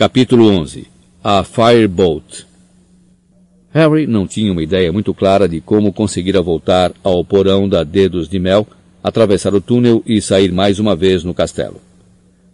[0.00, 0.86] Capítulo 11
[1.22, 2.46] A Firebolt
[3.70, 8.26] Harry não tinha uma ideia muito clara de como conseguira voltar ao porão da Dedos
[8.26, 8.66] de Mel,
[9.04, 11.82] atravessar o túnel e sair mais uma vez no castelo.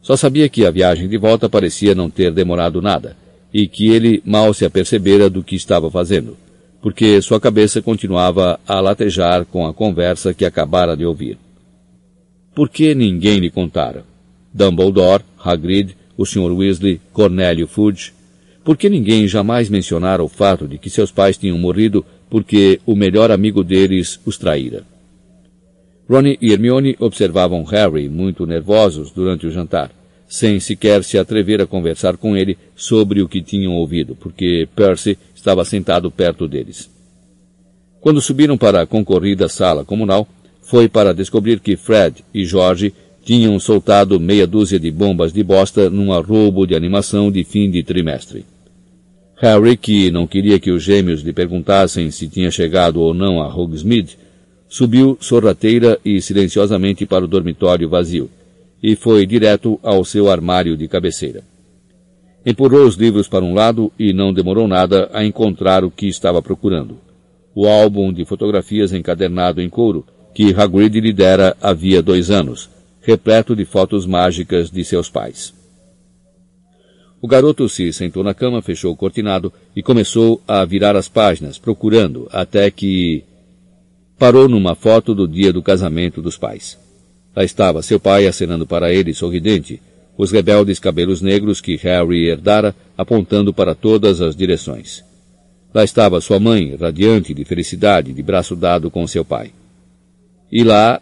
[0.03, 3.17] Só sabia que a viagem de volta parecia não ter demorado nada,
[3.55, 6.37] e que ele mal se apercebera do que estava fazendo,
[6.83, 11.39] porque sua cabeça continuava a latejar com a conversa que acabara de ouvir.
[12.53, 14.05] Por que ninguém lhe contara?
[14.53, 16.53] Dumbledore, Hagrid, o Sr.
[16.53, 18.13] Weasley, Cornélio Fudge.
[18.65, 22.97] Por que ninguém jamais mencionara o fato de que seus pais tinham morrido porque o
[22.97, 24.85] melhor amigo deles os traíra?
[26.09, 29.91] Ronnie e Hermione observavam Harry muito nervosos durante o jantar,
[30.29, 35.19] sem sequer se atrever a conversar com ele sobre o que tinham ouvido, porque Percy
[35.35, 36.91] estava sentado perto deles.
[38.01, 40.29] Quando subiram para a concorrida sala comunal,
[40.63, 42.93] foi para descobrir que Fred e George
[43.27, 47.83] tinham soltado meia dúzia de bombas de bosta num arrobo de animação de fim de
[47.83, 48.45] trimestre.
[49.39, 53.53] Harry, que não queria que os gêmeos lhe perguntassem se tinha chegado ou não a
[53.53, 54.17] Hogsmeade,
[54.69, 58.31] subiu sorrateira e silenciosamente para o dormitório vazio,
[58.81, 61.43] e foi direto ao seu armário de cabeceira.
[62.47, 66.41] Empurrou os livros para um lado e não demorou nada a encontrar o que estava
[66.41, 66.97] procurando.
[67.57, 72.76] O álbum de fotografias encadernado em couro que Hagrid lhe dera havia dois anos,
[73.07, 75.55] repleto de fotos mágicas de seus pais.
[77.23, 81.57] O garoto se sentou na cama, fechou o cortinado e começou a virar as páginas,
[81.57, 83.23] procurando, até que
[84.19, 86.77] parou numa foto do dia do casamento dos pais.
[87.35, 89.81] Lá estava seu pai acenando para ele, sorridente,
[90.19, 95.05] os rebeldes cabelos negros que Harry herdara apontando para todas as direções.
[95.73, 99.53] Lá estava sua mãe, radiante de felicidade, de braço dado com seu pai.
[100.51, 101.01] E lá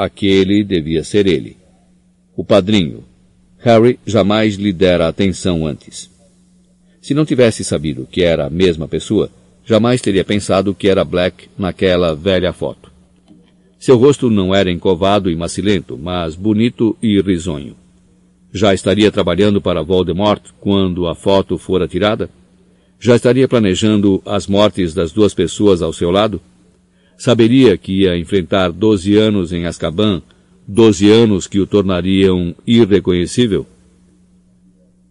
[0.00, 1.56] Aquele devia ser ele.
[2.36, 3.02] O padrinho.
[3.58, 6.08] Harry jamais lhe dera atenção antes.
[7.02, 9.28] Se não tivesse sabido que era a mesma pessoa,
[9.66, 12.92] jamais teria pensado que era Black naquela velha foto.
[13.76, 17.74] Seu rosto não era encovado e macilento, mas bonito e risonho.
[18.52, 22.30] Já estaria trabalhando para Voldemort quando a foto fora tirada?
[23.00, 26.40] Já estaria planejando as mortes das duas pessoas ao seu lado?
[27.18, 30.22] Saberia que ia enfrentar doze anos em Azkaban,
[30.66, 33.66] doze anos que o tornariam irreconhecível?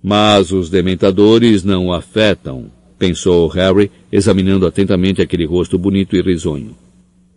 [0.01, 6.78] Mas os dementadores não o afetam, pensou Harry, examinando atentamente aquele rosto bonito e risonho.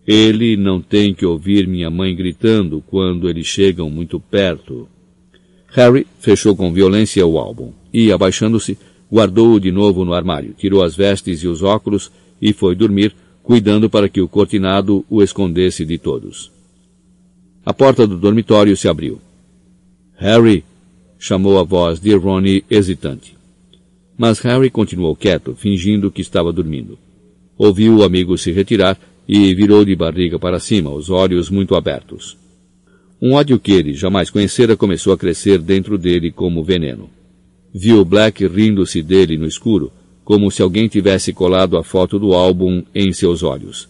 [0.06, 4.88] Ele não tem que ouvir minha mãe gritando quando eles chegam muito perto.
[5.72, 8.78] Harry fechou com violência o álbum e, abaixando-se,
[9.12, 13.12] guardou-o de novo no armário, tirou as vestes e os óculos e foi dormir
[13.42, 16.50] cuidando para que o cortinado o escondesse de todos.
[17.64, 19.20] A porta do dormitório se abriu.
[20.16, 20.64] Harry!
[21.18, 23.36] chamou a voz de Ronnie hesitante.
[24.16, 26.98] Mas Harry continuou quieto, fingindo que estava dormindo.
[27.56, 28.98] Ouviu o amigo se retirar
[29.28, 32.36] e virou de barriga para cima, os olhos muito abertos.
[33.20, 37.10] Um ódio que ele jamais conhecera começou a crescer dentro dele como veneno.
[37.72, 39.92] Viu Black rindo-se dele no escuro,
[40.24, 43.88] como se alguém tivesse colado a foto do álbum em seus olhos.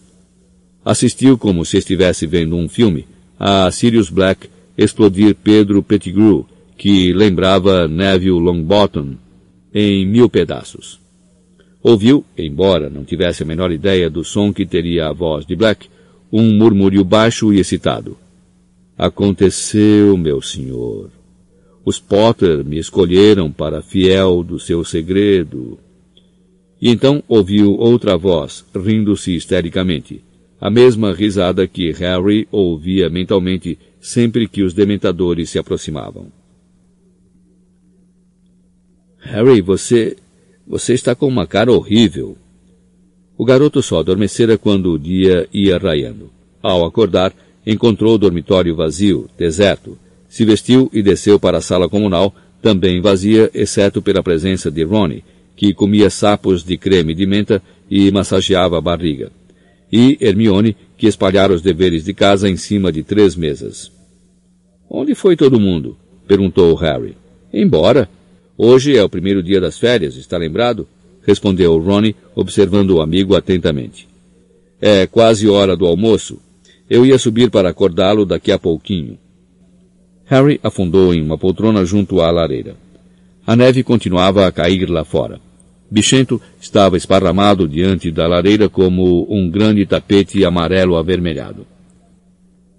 [0.83, 3.05] Assistiu como se estivesse vendo um filme
[3.39, 6.45] a Sirius Black explodir Pedro Pettigrew,
[6.77, 9.15] que lembrava Neville Longbottom,
[9.73, 10.99] em mil pedaços.
[11.83, 15.87] Ouviu, embora não tivesse a menor ideia do som que teria a voz de Black,
[16.31, 18.17] um murmúrio baixo e excitado.
[18.97, 21.09] Aconteceu, meu senhor.
[21.83, 25.79] Os Potter me escolheram para fiel do seu segredo.
[26.81, 30.23] E então ouviu outra voz, rindo-se histericamente.
[30.59, 36.27] A mesma risada que Harry ouvia mentalmente sempre que os dementadores se aproximavam.
[39.19, 40.17] Harry, você.
[40.67, 42.35] você está com uma cara horrível.
[43.37, 46.31] O garoto só adormecera quando o dia ia raiando.
[46.61, 47.33] Ao acordar,
[47.65, 49.97] encontrou o dormitório vazio, deserto.
[50.27, 55.23] Se vestiu e desceu para a sala comunal, também vazia, exceto pela presença de Ronnie,
[55.55, 59.31] que comia sapos de creme de menta e massageava a barriga,
[59.91, 63.91] e Hermione, que espalhara os deveres de casa em cima de três mesas.
[64.89, 65.97] Onde foi todo mundo?
[66.27, 67.15] perguntou Harry.
[67.53, 68.09] Embora.
[68.57, 70.87] Hoje é o primeiro dia das férias, está lembrado?
[71.25, 74.07] respondeu Ronnie, observando o amigo atentamente.
[74.79, 76.39] É quase hora do almoço.
[76.89, 79.17] Eu ia subir para acordá-lo daqui a pouquinho.
[80.25, 82.75] Harry afundou em uma poltrona junto à lareira.
[83.51, 85.37] A neve continuava a cair lá fora.
[85.91, 91.67] Bichento estava esparramado diante da lareira como um grande tapete amarelo avermelhado.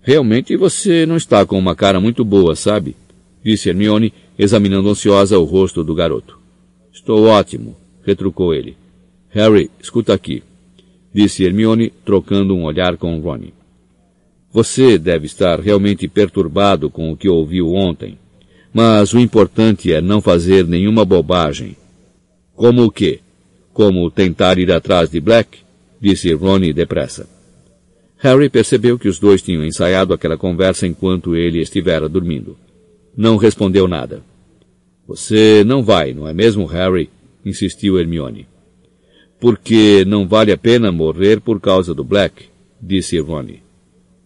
[0.01, 2.97] Realmente você não está com uma cara muito boa, sabe?
[3.45, 6.39] Disse Hermione, examinando ansiosa o rosto do garoto.
[6.91, 8.75] Estou ótimo, retrucou ele.
[9.29, 10.43] Harry, escuta aqui,
[11.13, 13.53] disse Hermione, trocando um olhar com Ronnie.
[14.51, 18.17] Você deve estar realmente perturbado com o que ouviu ontem.
[18.73, 21.77] Mas o importante é não fazer nenhuma bobagem.
[22.55, 23.21] Como o quê?
[23.73, 25.59] Como tentar ir atrás de Black?
[26.01, 27.29] Disse Ronnie depressa.
[28.19, 32.57] Harry percebeu que os dois tinham ensaiado aquela conversa enquanto ele estivera dormindo.
[33.17, 34.23] Não respondeu nada.
[35.07, 37.11] Você não vai, não é mesmo, Harry?
[37.45, 38.47] insistiu Hermione.
[39.41, 42.45] Porque não vale a pena morrer por causa do Black,
[42.81, 43.61] disse Ronnie.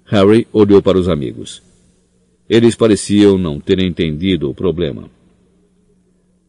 [0.04, 1.62] Harry olhou para os amigos.
[2.48, 5.10] Eles pareciam não ter entendido o problema.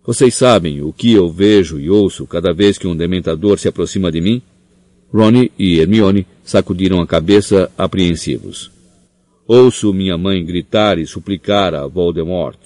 [0.05, 4.11] Vocês sabem o que eu vejo e ouço cada vez que um dementador se aproxima
[4.11, 4.41] de mim?
[5.11, 8.71] Ronnie e Hermione sacudiram a cabeça apreensivos.
[9.45, 12.57] Ouço minha mãe gritar e suplicar a Voldemort.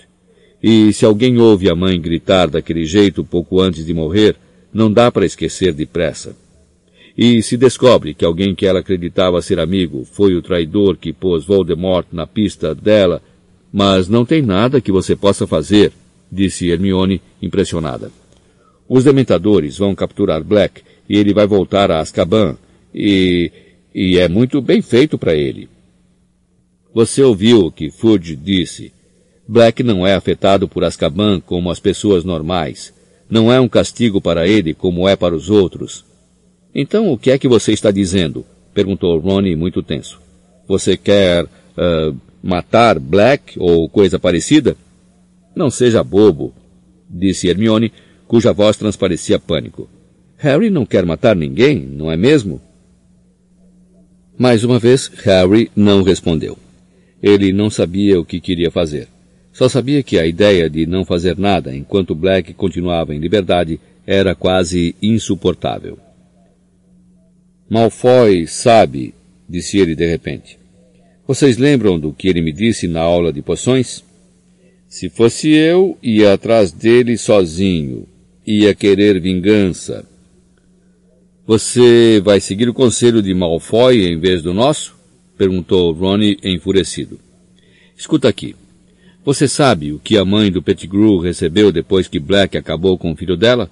[0.61, 4.35] E se alguém ouve a mãe gritar daquele jeito pouco antes de morrer,
[4.73, 6.35] não dá para esquecer depressa.
[7.23, 11.45] E se descobre que alguém que ela acreditava ser amigo foi o traidor que pôs
[11.45, 13.21] Voldemort na pista dela,
[13.71, 15.91] mas não tem nada que você possa fazer,
[16.31, 18.12] disse Hermione, impressionada.
[18.89, 22.57] Os dementadores vão capturar Black e ele vai voltar a Azkaban,
[22.91, 23.51] e,
[23.94, 25.69] e é muito bem feito para ele.
[26.91, 28.91] Você ouviu o que Fudge disse.
[29.47, 32.91] Black não é afetado por Azkaban como as pessoas normais.
[33.29, 36.09] Não é um castigo para ele como é para os outros.
[36.73, 38.45] Então o que é que você está dizendo?
[38.73, 40.21] perguntou Ronnie muito tenso.
[40.68, 44.77] Você quer uh, matar Black ou coisa parecida?
[45.56, 46.53] Não seja bobo,
[47.09, 47.91] disse Hermione,
[48.27, 49.89] cuja voz transparecia pânico.
[50.38, 52.62] Harry não quer matar ninguém, não é mesmo?
[54.38, 56.57] Mais uma vez, Harry não respondeu.
[57.21, 59.07] Ele não sabia o que queria fazer.
[59.53, 64.33] Só sabia que a ideia de não fazer nada enquanto Black continuava em liberdade era
[64.33, 66.00] quase insuportável.
[67.71, 69.13] Malfoy sabe,
[69.47, 70.59] disse ele de repente.
[71.25, 74.03] Vocês lembram do que ele me disse na aula de poções?
[74.89, 78.06] Se fosse eu, ia atrás dele sozinho.
[78.45, 80.06] Ia querer vingança.
[81.47, 84.94] Você vai seguir o conselho de Malfoy em vez do nosso?
[85.38, 87.17] Perguntou Ronnie enfurecido.
[87.95, 88.53] Escuta aqui.
[89.24, 93.15] Você sabe o que a mãe do Pettigrew recebeu depois que Black acabou com o
[93.15, 93.71] filho dela?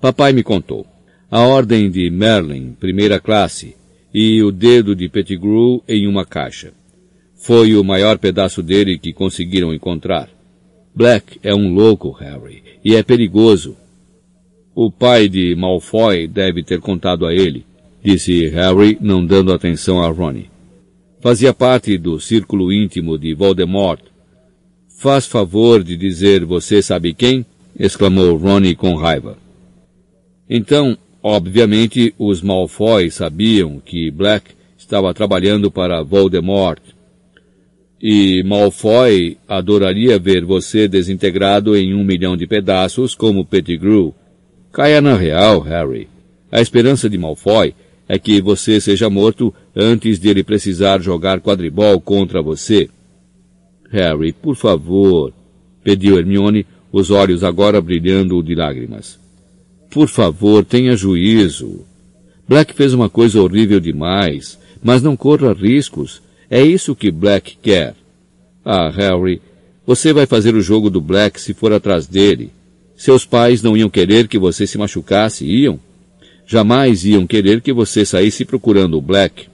[0.00, 0.86] Papai me contou.
[1.30, 3.76] A ordem de Merlin, primeira classe,
[4.14, 6.72] e o dedo de Pettigrew em uma caixa.
[7.36, 10.28] Foi o maior pedaço dele que conseguiram encontrar.
[10.94, 13.76] Black é um louco, Harry, e é perigoso.
[14.74, 17.64] O pai de Malfoy deve ter contado a ele,
[18.02, 20.50] disse Harry, não dando atenção a Ronnie.
[21.20, 24.00] Fazia parte do círculo íntimo de Voldemort,
[24.98, 27.46] Faz favor de dizer você sabe quem?
[27.78, 29.38] exclamou Ronnie com raiva.
[30.50, 30.98] Então,
[31.28, 36.80] obviamente, os Malfoy sabiam que Black estava trabalhando para Voldemort.
[38.00, 44.14] E Malfoy adoraria ver você desintegrado em um milhão de pedaços como Pettigrew.
[44.72, 46.08] Caia na real, Harry.
[46.50, 47.74] A esperança de Malfoy
[48.08, 52.88] é que você seja morto antes de ele precisar jogar quadribol contra você.
[53.90, 55.32] Harry, por favor,
[55.84, 59.27] pediu Hermione, os olhos agora brilhando de lágrimas.
[59.90, 61.84] Por favor, tenha juízo.
[62.46, 66.22] Black fez uma coisa horrível demais, mas não corra riscos.
[66.50, 67.94] É isso que Black quer.
[68.64, 69.40] Ah, Harry,
[69.86, 72.50] você vai fazer o jogo do Black se for atrás dele.
[72.96, 75.78] Seus pais não iam querer que você se machucasse, iam?
[76.46, 79.48] Jamais iam querer que você saísse procurando o Black.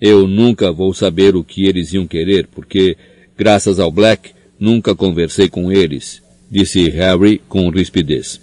[0.00, 2.96] Eu nunca vou saber o que eles iam querer, porque
[3.36, 8.40] Graças ao Black, nunca conversei com eles, disse Harry com rispidez.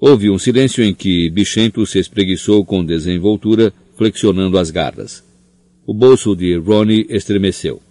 [0.00, 5.22] Houve um silêncio em que Bichento se espreguiçou com desenvoltura, flexionando as garras.
[5.86, 7.82] O bolso de Ronnie estremeceu.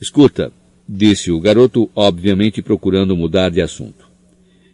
[0.00, 0.52] Escuta,
[0.88, 4.06] disse o garoto, obviamente procurando mudar de assunto.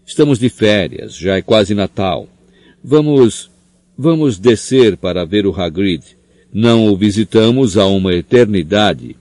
[0.07, 2.28] Estamos de férias, já é quase Natal.
[2.85, 3.50] Vamos,
[3.97, 6.04] vamos descer para ver o Hagrid.
[6.52, 9.16] Não o visitamos há uma eternidade.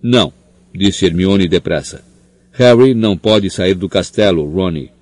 [0.00, 0.32] Não,
[0.72, 2.04] disse Hermione depressa.
[2.52, 4.92] Harry não pode sair do castelo, Ronnie.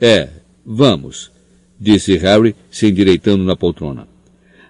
[0.00, 0.28] É,
[0.64, 1.30] vamos,
[1.78, 4.08] disse Harry, se endireitando na poltrona.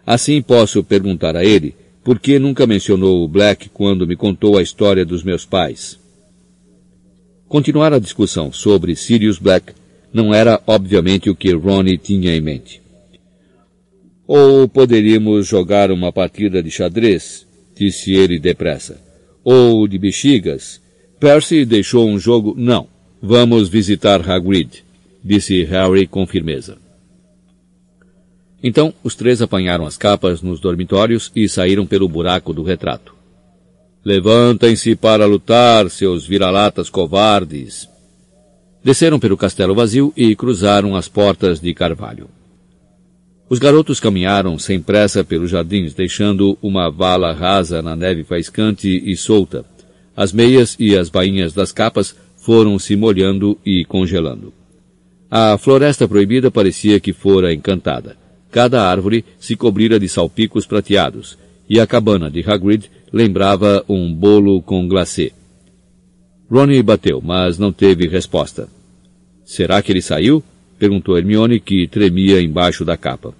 [0.06, 4.62] Assim posso perguntar a ele por que nunca mencionou o Black quando me contou a
[4.62, 5.98] história dos meus pais.
[7.48, 9.72] Continuar a discussão sobre Sirius Black
[10.12, 12.82] não era obviamente o que Ronnie tinha em mente.
[14.26, 17.46] Ou poderíamos jogar uma partida de xadrez,
[17.76, 19.12] disse ele depressa
[19.44, 20.80] ou de bexigas.
[21.18, 22.54] Percy deixou um jogo.
[22.56, 22.86] Não.
[23.20, 24.84] Vamos visitar Hagrid.
[25.24, 26.78] Disse Harry com firmeza.
[28.62, 33.14] Então, os três apanharam as capas nos dormitórios e saíram pelo buraco do retrato.
[34.04, 37.88] Levantem-se para lutar, seus vira-latas covardes!
[38.84, 42.28] Desceram pelo castelo vazio e cruzaram as portas de carvalho.
[43.48, 49.16] Os garotos caminharam sem pressa pelos jardins, deixando uma vala rasa na neve faiscante e
[49.16, 49.64] solta.
[50.16, 54.52] As meias e as bainhas das capas foram se molhando e congelando.
[55.34, 58.18] A floresta proibida parecia que fora encantada.
[58.50, 64.60] Cada árvore se cobrira de salpicos prateados, e a cabana de Hagrid lembrava um bolo
[64.60, 65.32] com glacê.
[66.50, 68.68] Ronnie bateu, mas não teve resposta.
[69.42, 70.44] Será que ele saiu?
[70.78, 73.34] perguntou Hermione, que tremia embaixo da capa.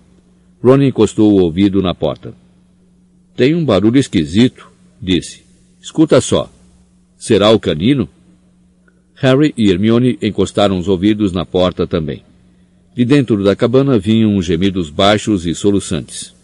[0.64, 2.32] Ronnie encostou o ouvido na porta.
[3.37, 4.66] Tem um barulho esquisito,
[4.99, 5.42] disse.
[5.78, 6.50] Escuta só.
[7.18, 8.08] Será o canino?
[9.23, 12.25] Harry e Hermione encostaram os ouvidos na porta também.
[12.93, 16.35] De dentro da cabana vinham gemidos baixos e soluçantes.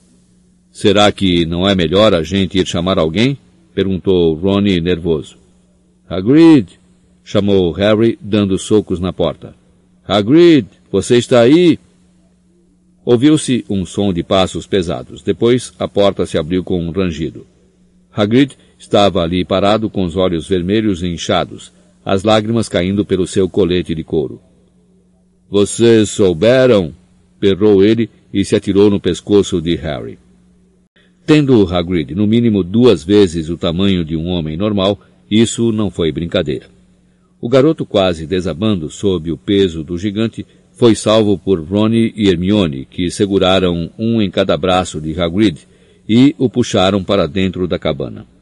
[0.70, 3.36] Será que não é melhor a gente ir chamar alguém?
[3.74, 5.36] perguntou Ronnie nervoso.
[6.08, 6.78] Hagrid!
[7.24, 9.56] chamou Harry, dando socos na porta.
[10.06, 11.80] Hagrid, você está aí?
[13.04, 15.20] Ouviu-se um som de passos pesados.
[15.20, 17.44] Depois, a porta se abriu com um rangido.
[18.12, 21.72] Hagrid estava ali parado com os olhos vermelhos e inchados,
[22.08, 24.40] as lágrimas caindo pelo seu colete de couro.
[25.50, 26.94] Vocês souberam?
[27.38, 30.18] perrou ele e se atirou no pescoço de Harry.
[31.26, 34.98] Tendo Hagrid no mínimo duas vezes o tamanho de um homem normal,
[35.30, 36.64] isso não foi brincadeira.
[37.42, 42.86] O garoto quase desabando sob o peso do gigante foi salvo por Ronnie e Hermione,
[42.86, 45.58] que seguraram um em cada braço de Hagrid
[46.08, 48.37] e o puxaram para dentro da cabana.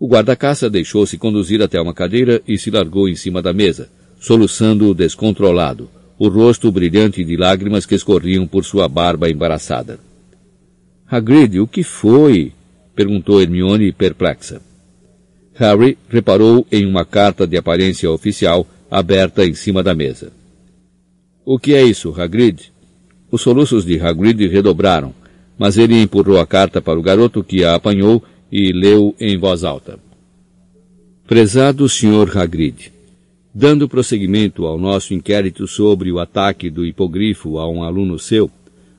[0.00, 3.90] O guarda-caça deixou-se conduzir até uma cadeira e se largou em cima da mesa,
[4.20, 9.98] soluçando descontrolado, o rosto brilhante de lágrimas que escorriam por sua barba embaraçada.
[11.10, 12.52] Hagrid, o que foi?
[12.94, 14.60] perguntou Hermione perplexa.
[15.54, 20.32] Harry reparou em uma carta de aparência oficial aberta em cima da mesa.
[21.44, 22.72] O que é isso, Hagrid?
[23.30, 25.12] Os soluços de Hagrid redobraram,
[25.58, 29.64] mas ele empurrou a carta para o garoto que a apanhou e leu em voz
[29.64, 29.98] alta.
[31.26, 32.36] Prezado Sr.
[32.36, 32.92] Hagrid,
[33.54, 38.50] Dando prosseguimento ao nosso inquérito sobre o ataque do hipogrifo a um aluno seu,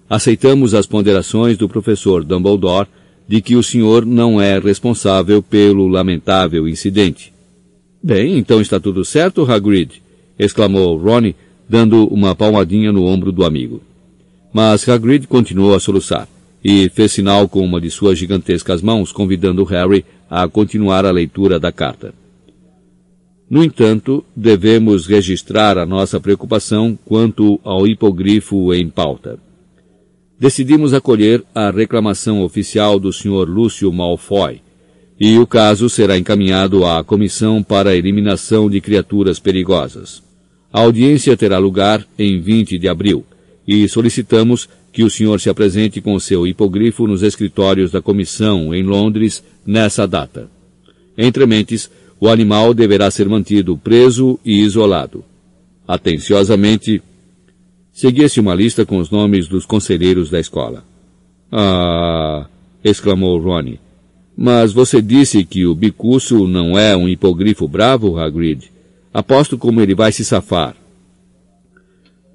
[0.10, 2.88] aceitamos as ponderações do professor Dumbledore
[3.28, 7.32] de que o senhor não é responsável pelo lamentável incidente.
[8.02, 10.02] Bem, então está tudo certo, Hagrid,
[10.38, 11.36] exclamou Ronnie,
[11.70, 13.82] dando uma palmadinha no ombro do amigo.
[14.52, 16.28] Mas Hagrid continuou a soluçar
[16.64, 21.60] e fez sinal com uma de suas gigantescas mãos, convidando Harry a continuar a leitura
[21.60, 22.14] da carta.
[23.50, 29.40] No entanto, devemos registrar a nossa preocupação quanto ao hipogrifo em pauta.
[30.40, 33.50] Decidimos acolher a reclamação oficial do Sr.
[33.50, 34.62] Lúcio Malfoy,
[35.20, 40.24] e o caso será encaminhado à Comissão para a Eliminação de Criaturas Perigosas.
[40.72, 43.26] A audiência terá lugar em 20 de abril,
[43.68, 48.84] e solicitamos que o senhor se apresente com seu hipogrifo nos escritórios da comissão em
[48.84, 50.50] Londres nessa data.
[51.18, 55.24] Entre mentes, o animal deverá ser mantido preso e isolado.
[55.88, 57.02] Atenciosamente,
[57.92, 60.84] seguia-se uma lista com os nomes dos conselheiros da escola.
[61.52, 62.48] Ah!
[62.84, 63.80] exclamou Ronnie.
[64.38, 68.72] Mas você disse que o bicuço não é um hipogrifo bravo, Hagrid.
[69.14, 70.76] Aposto como ele vai se safar.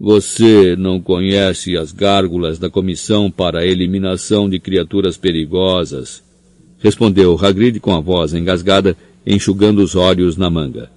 [0.06, 6.22] Você não conhece as gárgulas da Comissão para a Eliminação de Criaturas Perigosas,
[6.78, 8.94] respondeu Hagrid com a voz engasgada
[9.26, 10.90] enxugando os olhos na manga.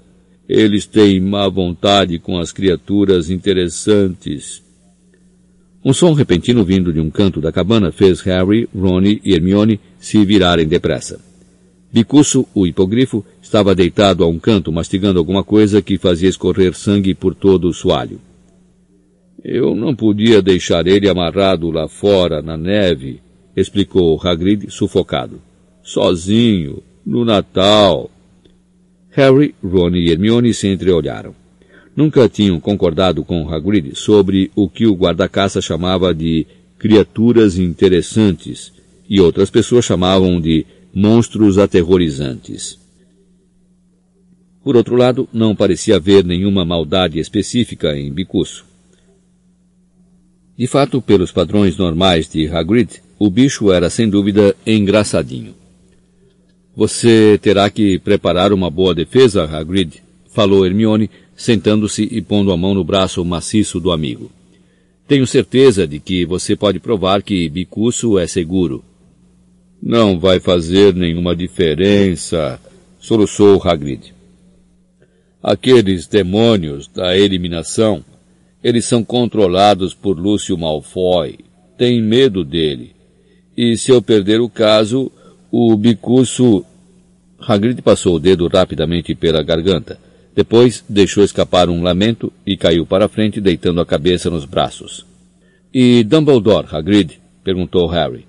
[0.46, 4.62] Eles têm má vontade com as criaturas interessantes.
[5.86, 10.26] Um som repentino vindo de um canto da cabana fez Harry, Ronnie e Hermione se
[10.26, 11.18] virarem depressa.
[11.94, 17.14] Bicuço, o hipogrifo, estava deitado a um canto mastigando alguma coisa que fazia escorrer sangue
[17.14, 18.20] por todo o soalho.
[19.50, 23.22] Eu não podia deixar ele amarrado lá fora, na neve,
[23.56, 25.42] explicou Hagrid, sufocado.
[25.82, 28.12] Sozinho, no Natal.
[29.12, 31.34] Harry, Ron e Hermione se entreolharam.
[31.96, 36.46] Nunca tinham concordado com Hagrid sobre o que o guarda-caça chamava de
[36.77, 38.74] criaturas interessantes
[39.10, 42.77] e outras pessoas chamavam de monstros aterrorizantes.
[44.62, 48.67] Por outro lado, não parecia haver nenhuma maldade específica em Bicuço.
[50.58, 55.54] De fato, pelos padrões normais de Hagrid, o bicho era sem dúvida engraçadinho.
[56.76, 60.02] Você terá que preparar uma boa defesa, Hagrid,
[60.34, 64.32] falou Hermione, sentando-se e pondo a mão no braço maciço do amigo.
[65.08, 68.84] Tenho certeza de que você pode provar que Bicuço é seguro.
[69.82, 72.60] Não vai fazer nenhuma diferença,
[73.00, 74.14] soluçou Hagrid.
[75.42, 78.04] Aqueles demônios da eliminação,
[78.68, 81.40] eles são controlados por Lúcio Malfoy.
[81.78, 82.92] Tem medo dele.
[83.56, 85.10] E se eu perder o caso,
[85.50, 86.66] o bicuço...
[87.40, 89.98] Hagrid passou o dedo rapidamente pela garganta.
[90.36, 95.06] Depois deixou escapar um lamento e caiu para frente, deitando a cabeça nos braços.
[95.74, 97.22] E Dumbledore, Hagrid?
[97.46, 98.26] perguntou Harry.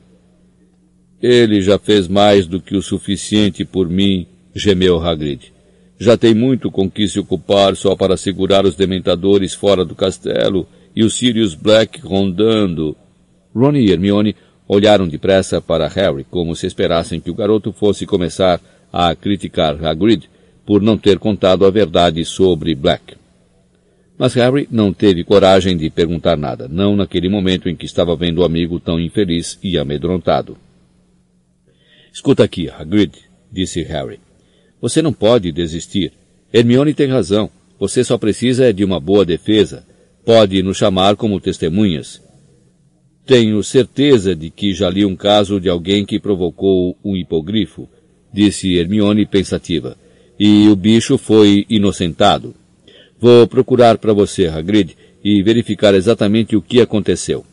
[1.20, 5.52] Ele já fez mais do que o suficiente por mim, gemeu Hagrid.
[5.98, 10.66] Já tem muito com que se ocupar só para segurar os dementadores fora do castelo
[10.94, 12.96] e o Sirius Black rondando.
[13.54, 14.36] Ron e Hermione
[14.68, 18.60] olharam depressa para Harry como se esperassem que o garoto fosse começar
[18.92, 20.28] a criticar Hagrid
[20.64, 23.16] por não ter contado a verdade sobre Black.
[24.18, 28.38] Mas Harry não teve coragem de perguntar nada, não naquele momento em que estava vendo
[28.38, 30.56] o amigo tão infeliz e amedrontado.
[32.12, 33.12] Escuta aqui, Hagrid,
[33.50, 34.27] disse Harry.
[34.80, 36.12] Você não pode desistir.
[36.52, 37.50] Hermione tem razão.
[37.78, 39.84] Você só precisa de uma boa defesa.
[40.24, 42.20] Pode nos chamar como testemunhas.
[43.26, 47.88] Tenho certeza de que já li um caso de alguém que provocou um hipogrifo,
[48.32, 49.96] disse Hermione pensativa.
[50.38, 52.54] E o bicho foi inocentado.
[53.20, 57.44] Vou procurar para você, Hagrid, e verificar exatamente o que aconteceu.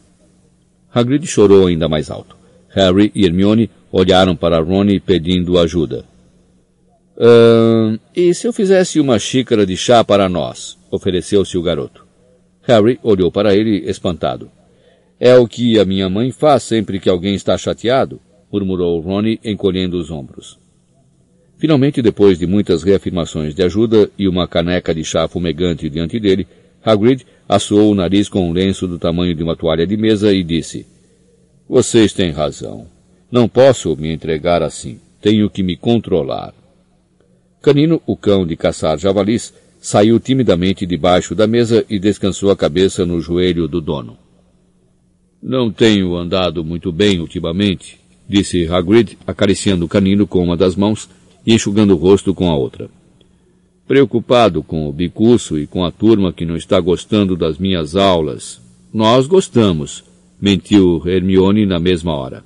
[0.93, 2.37] Hagrid chorou ainda mais alto.
[2.69, 6.05] Harry e Hermione olharam para Ron pedindo ajuda.
[7.17, 10.77] Uh, e se eu fizesse uma xícara de chá para nós?
[10.91, 12.05] ofereceu-se o garoto.
[12.63, 14.49] Harry olhou para ele espantado.
[15.19, 18.19] É o que a minha mãe faz sempre que alguém está chateado,
[18.51, 20.57] murmurou Ronnie, encolhendo os ombros.
[21.57, 26.47] Finalmente, depois de muitas reafirmações de ajuda e uma caneca de chá fumegante diante dele,
[26.83, 30.43] Hagrid assoou o nariz com um lenço do tamanho de uma toalha de mesa e
[30.43, 30.85] disse,
[31.67, 32.87] Vocês têm razão.
[33.31, 34.99] Não posso me entregar assim.
[35.21, 36.53] Tenho que me controlar.
[37.65, 43.07] Canino, o cão de caçar javalis, saiu timidamente debaixo da mesa e descansou a cabeça
[43.07, 44.19] no joelho do dono.
[45.41, 47.99] Não tenho andado muito bem ultimamente,
[48.29, 51.09] disse Hagrid, acariciando o canino com uma das mãos
[51.43, 52.87] e enxugando o rosto com a outra.
[53.87, 58.61] Preocupado com o bicurso e com a turma que não está gostando das minhas aulas.
[58.93, 60.03] Nós gostamos,
[60.39, 62.43] mentiu Hermione na mesma hora.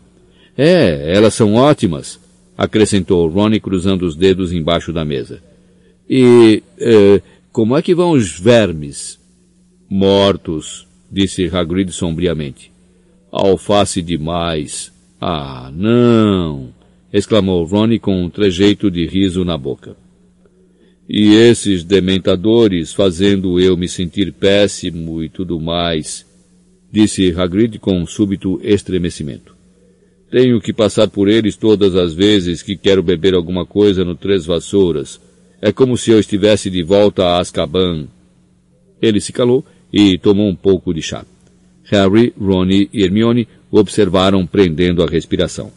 [0.58, 2.18] É, elas são ótimas,
[2.60, 5.41] acrescentou Ronnie cruzando os dedos embaixo da mesa.
[6.10, 7.22] E eh,
[7.54, 9.17] como é que vão os vermes?
[9.89, 12.69] Mortos, disse Hagrid sombriamente.
[13.32, 14.91] Alface demais.
[15.22, 16.74] Ah, não!
[17.13, 19.95] exclamou Ronnie com um trejeito de riso na boca.
[21.08, 26.26] E esses dementadores fazendo eu me sentir péssimo e tudo mais,
[26.91, 29.59] disse Hagrid com um súbito estremecimento.
[30.32, 34.46] Tenho que passar por eles todas as vezes que quero beber alguma coisa no Três
[34.46, 35.20] Vassouras.
[35.60, 38.08] É como se eu estivesse de volta a Azkaban.
[39.02, 41.26] Ele se calou e tomou um pouco de chá.
[41.86, 45.72] Harry, Ron e Hermione observaram prendendo a respiração.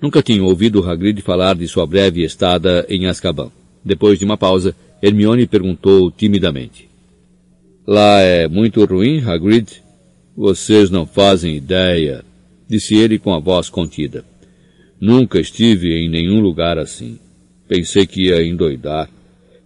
[0.00, 3.50] Nunca tinham ouvido Hagrid falar de sua breve estada em Azkaban.
[3.84, 6.88] Depois de uma pausa, Hermione perguntou timidamente.
[7.84, 9.82] Lá é muito ruim, Hagrid?
[10.36, 12.24] Vocês não fazem ideia
[12.68, 14.24] disse ele com a voz contida.
[15.00, 17.18] Nunca estive em nenhum lugar assim.
[17.68, 19.10] Pensei que ia endoidar.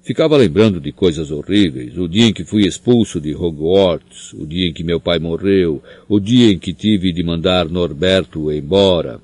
[0.02, 4.68] Ficava lembrando de coisas horríveis, o dia em que fui expulso de Hogwarts, o dia
[4.68, 9.20] em que meu pai morreu, o dia em que tive de mandar Norberto embora.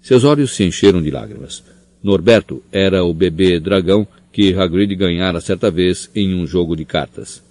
[0.00, 1.64] Seus olhos se encheram de lágrimas.
[2.02, 7.42] Norberto era o bebê dragão que Hagrid ganhara certa vez em um jogo de cartas.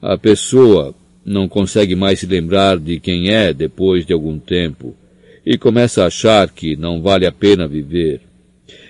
[0.00, 4.96] A pessoa não consegue mais se lembrar de quem é depois de algum tempo
[5.44, 8.20] e começa a achar que não vale a pena viver.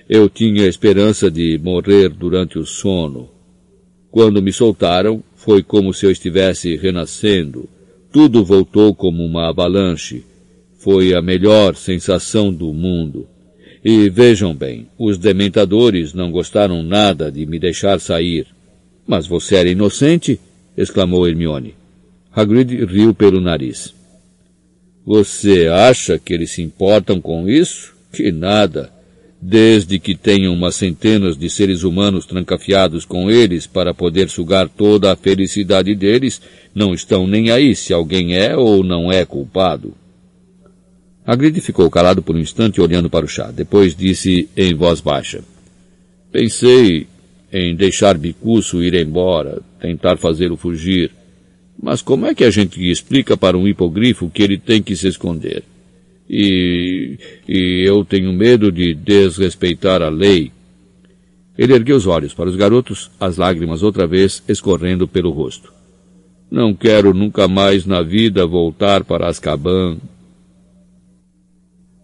[0.09, 3.31] Eu tinha esperança de morrer durante o sono.
[4.11, 7.69] Quando me soltaram, foi como se eu estivesse renascendo.
[8.13, 10.25] Tudo voltou como uma avalanche.
[10.79, 13.27] Foi a melhor sensação do mundo.
[13.83, 18.47] E vejam bem, os dementadores não gostaram nada de me deixar sair.
[19.07, 20.39] Mas você era inocente?
[20.77, 21.82] exclamou Hermione.
[22.35, 23.95] Hagrid riu pelo nariz.
[25.05, 27.95] Você acha que eles se importam com isso?
[28.13, 28.91] Que nada.
[29.41, 35.13] Desde que tenham umas centenas de seres humanos trancafiados com eles para poder sugar toda
[35.13, 36.41] a felicidade deles,
[36.75, 39.95] não estão nem aí se alguém é ou não é culpado.
[41.27, 43.51] Hagrid ficou calado por um instante olhando para o chá.
[43.51, 45.43] Depois disse em voz baixa.
[46.31, 47.07] Pensei,
[47.53, 51.11] em deixar Bicuço ir embora, tentar fazê-lo fugir.
[51.81, 55.09] Mas como é que a gente explica para um hipogrifo que ele tem que se
[55.09, 55.63] esconder?
[56.29, 60.51] E, e eu tenho medo de desrespeitar a lei.
[61.57, 65.73] Ele ergueu os olhos para os garotos, as lágrimas outra vez escorrendo pelo rosto.
[66.51, 69.99] Não quero nunca mais na vida voltar para Azkaban.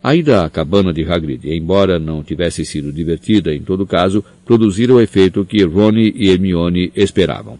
[0.02, 4.94] A ida à cabana de Hagrid, embora não tivesse sido divertida, em todo caso, produzira
[4.94, 7.58] o efeito que Rony e Hermione esperavam.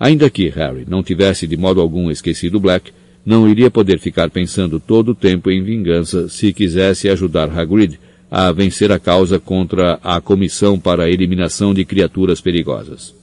[0.00, 2.90] Ainda que Harry não tivesse de modo algum esquecido Black,
[3.24, 8.50] não iria poder ficar pensando todo o tempo em vingança se quisesse ajudar Hagrid a
[8.50, 13.14] vencer a causa contra a Comissão para a Eliminação de Criaturas Perigosas.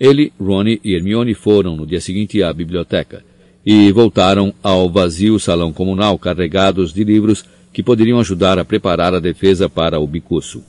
[0.00, 3.22] Ele, Ronnie e Hermione foram no dia seguinte à biblioteca
[3.64, 9.20] e voltaram ao vazio salão comunal carregados de livros que poderiam ajudar a preparar a
[9.20, 10.64] defesa para o bicuço.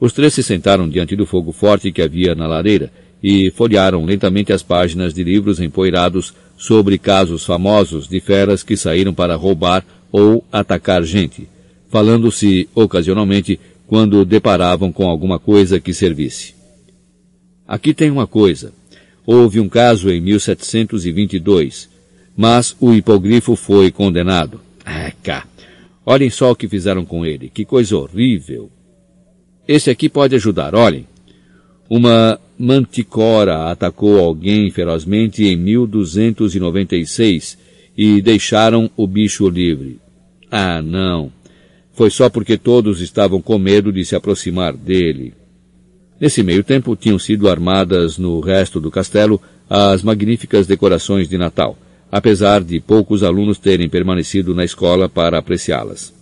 [0.00, 2.90] Os três se sentaram diante do fogo forte que havia na lareira
[3.22, 9.14] e folhearam lentamente as páginas de livros empoeirados sobre casos famosos de feras que saíram
[9.14, 11.48] para roubar ou atacar gente,
[11.88, 16.54] falando-se ocasionalmente quando deparavam com alguma coisa que servisse.
[17.66, 18.72] Aqui tem uma coisa.
[19.26, 21.88] Houve um caso em 1722,
[22.36, 24.60] mas o hipogrifo foi condenado.
[24.84, 25.46] Ah, cá.
[26.04, 27.48] Olhem só o que fizeram com ele.
[27.48, 28.70] Que coisa horrível.
[29.68, 31.06] Esse aqui pode ajudar, olhem.
[31.88, 37.56] Uma manticora atacou alguém ferozmente em 1296
[37.96, 39.98] e deixaram o bicho livre.
[40.50, 41.32] Ah, não.
[41.94, 45.32] Foi só porque todos estavam com medo de se aproximar dele.
[46.20, 51.78] Nesse meio tempo tinham sido armadas no resto do castelo as magníficas decorações de Natal,
[52.12, 56.12] apesar de poucos alunos terem permanecido na escola para apreciá-las.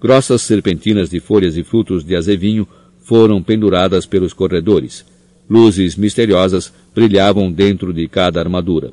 [0.00, 2.66] Grossas serpentinas de folhas e frutos de azevinho
[3.02, 5.04] foram penduradas pelos corredores.
[5.48, 8.92] Luzes misteriosas brilhavam dentro de cada armadura.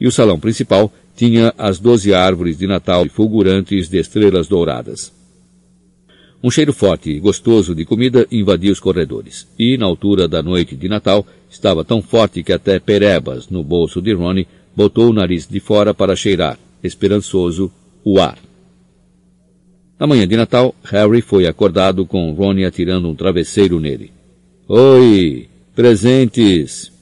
[0.00, 5.12] E o salão principal tinha as doze árvores de Natal fulgurantes de estrelas douradas.
[6.42, 10.74] Um cheiro forte e gostoso de comida invadia os corredores, e, na altura da noite
[10.74, 15.46] de Natal, estava tão forte que até Perebas, no bolso de Ronnie, botou o nariz
[15.46, 17.70] de fora para cheirar, esperançoso,
[18.04, 18.38] o ar.
[20.00, 24.10] Na manhã de Natal, Harry foi acordado com Ronnie atirando um travesseiro nele.
[24.66, 25.51] Oi!
[25.74, 26.92] Presentes!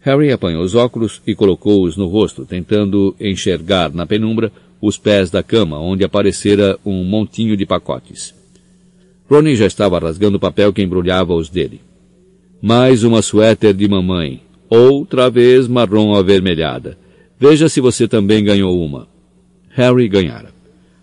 [0.00, 5.42] Harry apanhou os óculos e colocou-os no rosto, tentando enxergar na penumbra os pés da
[5.42, 8.34] cama, onde aparecera um montinho de pacotes.
[9.28, 11.82] Ronnie já estava rasgando o papel que embrulhava os dele.
[12.62, 14.40] Mais uma suéter de mamãe.
[14.70, 16.96] Outra vez marrom avermelhada.
[17.38, 19.08] Veja se você também ganhou uma.
[19.70, 20.50] Harry ganhara.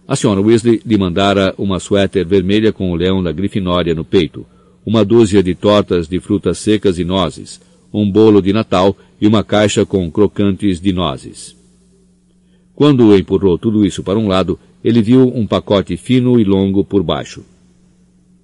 [0.07, 4.45] A senhora Weasley lhe mandara uma suéter vermelha com o leão da Grifinória no peito,
[4.87, 7.59] uma dúzia de tortas de frutas secas e nozes,
[7.93, 11.57] um bolo de Natal e uma caixa com crocantes de nozes.
[12.73, 17.03] Quando empurrou tudo isso para um lado, ele viu um pacote fino e longo por
[17.03, 17.43] baixo.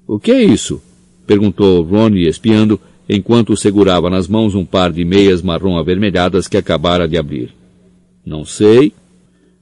[0.05, 0.81] O que é isso?
[1.25, 2.77] perguntou Ronnie espiando,
[3.07, 7.55] enquanto segurava nas mãos um par de meias marrom avermelhadas que acabara de abrir.
[8.25, 8.91] Não sei,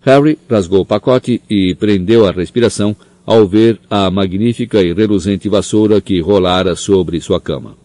[0.02, 6.02] Harry rasgou o pacote e prendeu a respiração ao ver a magnífica e reluzente vassoura
[6.02, 7.76] que rolara sobre sua cama.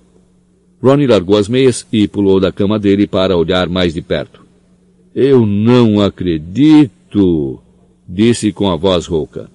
[0.82, 4.44] Ronnie largou as meias e pulou da cama dele para olhar mais de perto.
[5.14, 7.58] Eu não acredito,
[8.06, 9.50] disse com a voz rouca.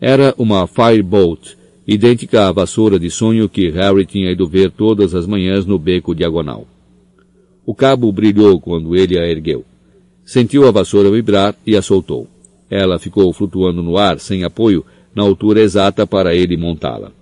[0.00, 5.26] Era uma Firebolt, idêntica à vassoura de sonho que Harry tinha ido ver todas as
[5.26, 6.66] manhãs no beco diagonal.
[7.66, 9.64] O cabo brilhou quando ele a ergueu.
[10.24, 12.28] Sentiu a vassoura vibrar e a soltou.
[12.70, 17.12] Ela ficou flutuando no ar, sem apoio, na altura exata para ele montá-la.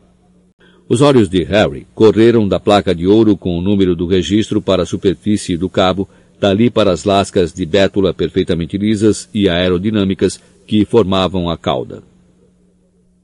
[0.88, 4.82] Os olhos de Harry correram da placa de ouro com o número do registro para
[4.82, 10.84] a superfície do cabo, dali para as lascas de bétula perfeitamente lisas e aerodinâmicas que
[10.84, 12.02] formavam a cauda.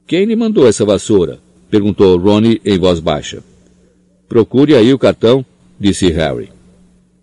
[0.07, 1.39] Quem lhe mandou essa vassoura?
[1.69, 3.43] perguntou Ronnie em voz baixa.
[4.27, 5.45] Procure aí o cartão,
[5.79, 6.49] disse Harry.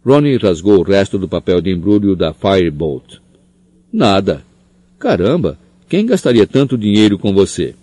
[0.04, 3.18] Ronnie rasgou o resto do papel de embrulho da Firebolt.
[3.92, 4.44] Nada.
[4.98, 7.74] Caramba, quem gastaria tanto dinheiro com você?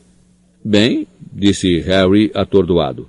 [0.64, 3.08] Bem, disse Harry atordoado.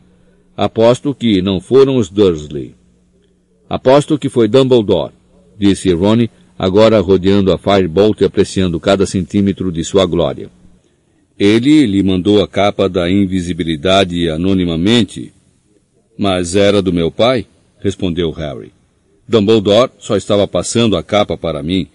[0.57, 2.75] Aposto que não foram os Dursley.
[3.69, 5.13] Aposto que foi Dumbledore,
[5.59, 10.49] disse Ronnie, agora rodeando a Firebolt e apreciando cada centímetro de sua glória.
[11.39, 15.33] Ele lhe mandou a capa da invisibilidade anonimamente,
[16.17, 17.47] mas era do meu pai,
[17.81, 18.73] respondeu Harry.
[19.27, 21.89] Dumbledore só estava passando a capa para mim.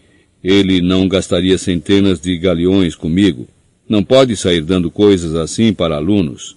[0.43, 3.47] Ele não gastaria centenas de galeões comigo.
[3.87, 6.55] Não pode sair dando coisas assim para alunos.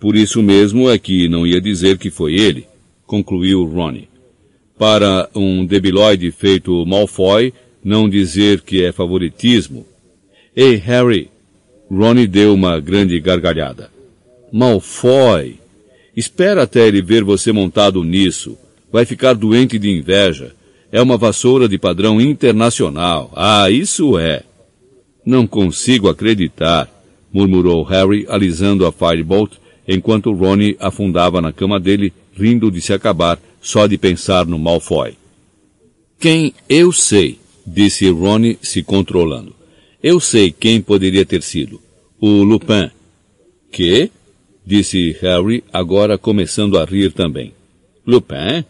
[0.00, 2.66] Por isso mesmo é que não ia dizer que foi ele,
[3.06, 4.08] concluiu Ronnie.
[4.78, 9.86] Para um debilóide feito Malfoy, não dizer que é favoritismo.
[10.54, 11.30] Ei, Harry!
[11.90, 13.90] Ronnie deu uma grande gargalhada.
[14.52, 15.58] Malfoy!
[16.16, 18.58] Espera até ele ver você montado nisso.
[18.90, 20.54] Vai ficar doente de inveja.
[20.90, 23.30] É uma vassoura de padrão internacional.
[23.34, 24.42] Ah, isso é.
[25.24, 26.88] Não consigo acreditar,
[27.32, 29.52] murmurou Harry, alisando a Firebolt,
[29.86, 35.14] enquanto Ronnie afundava na cama dele, rindo de se acabar só de pensar no Malfoy.
[36.18, 39.54] Quem eu sei, disse Ronnie se controlando.
[40.02, 41.80] Eu sei quem poderia ter sido.
[42.20, 42.90] O Lupin.
[43.72, 44.10] Que?
[44.64, 47.52] disse Harry, agora começando a rir também.
[48.06, 48.64] Lupin?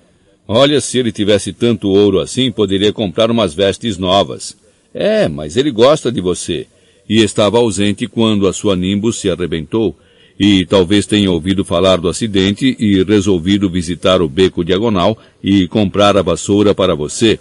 [0.49, 4.57] Olha, se ele tivesse tanto ouro assim, poderia comprar umas vestes novas.
[4.95, 6.67] É, mas ele gosta de você.
[7.09, 9.97] E estava ausente quando a sua Nimbus se arrebentou,
[10.39, 16.17] e talvez tenha ouvido falar do acidente e resolvido visitar o beco diagonal e comprar
[16.17, 17.39] a vassoura para você.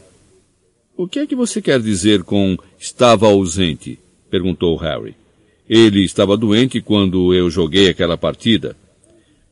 [0.97, 3.99] O que é que você quer dizer com estava ausente?
[4.29, 5.13] perguntou Harry.
[5.69, 8.77] Ele estava doente quando eu joguei aquela partida.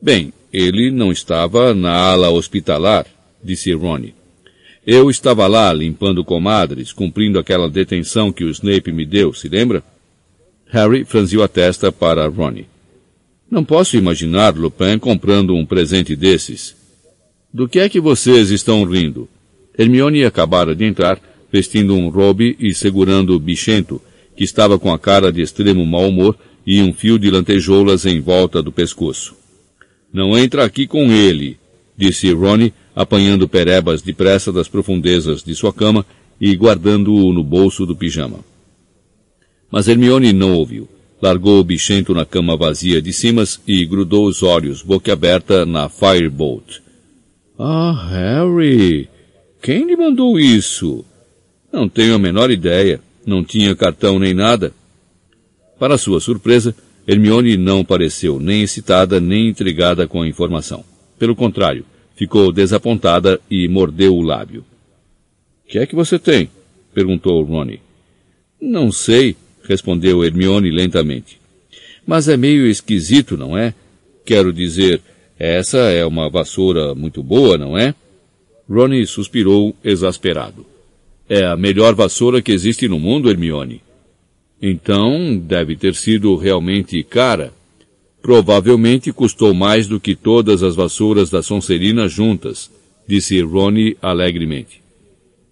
[0.01, 3.05] Bem, ele não estava na ala hospitalar,
[3.43, 4.15] disse Ronnie.
[4.85, 9.83] Eu estava lá limpando comadres, cumprindo aquela detenção que o Snape me deu, se lembra?
[10.67, 12.67] Harry franziu a testa para Ronnie.
[13.49, 16.75] Não posso imaginar Lupin comprando um presente desses.
[17.53, 19.29] Do que é que vocês estão rindo?
[19.77, 24.01] Hermione acabara de entrar, vestindo um robe e segurando o bichento,
[24.35, 28.19] que estava com a cara de extremo mau humor e um fio de lantejoulas em
[28.19, 29.35] volta do pescoço.
[30.11, 31.57] Não entra aqui com ele,
[31.97, 36.05] disse Ronnie, apanhando Perebas depressa das profundezas de sua cama
[36.39, 38.39] e guardando-o no bolso do pijama.
[39.71, 40.87] Mas Hermione não ouviu.
[41.21, 45.87] Largou o bichento na cama vazia de cimas e grudou os olhos, boca aberta, na
[45.87, 46.81] Firebolt.
[47.57, 49.07] Ah, Harry!
[49.61, 51.05] Quem lhe mandou isso?
[51.71, 52.99] Não tenho a menor ideia.
[53.25, 54.73] Não tinha cartão nem nada.
[55.79, 56.75] Para sua surpresa,
[57.07, 60.83] Hermione não pareceu nem excitada nem intrigada com a informação.
[61.23, 61.85] Pelo contrário,
[62.17, 64.65] ficou desapontada e mordeu o lábio.
[65.65, 66.49] Que é que você tem?
[66.93, 67.79] perguntou Ronnie.
[68.59, 69.33] Não sei,
[69.63, 71.39] respondeu Hermione lentamente.
[72.05, 73.73] Mas é meio esquisito, não é?
[74.25, 74.99] Quero dizer,
[75.39, 77.95] essa é uma vassoura muito boa, não é?
[78.69, 80.65] Ronnie suspirou exasperado.
[81.29, 83.81] É a melhor vassoura que existe no mundo, Hermione.
[84.61, 87.53] Então, deve ter sido realmente cara.
[88.23, 92.71] Provavelmente custou mais do que todas as vassouras da Sonserina juntas,
[93.05, 94.81] disse Ronnie alegremente.